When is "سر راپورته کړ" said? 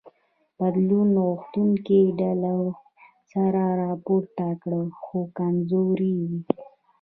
3.31-4.73